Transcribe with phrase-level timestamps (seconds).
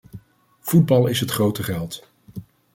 [0.59, 2.05] Voetbal is het grote geld.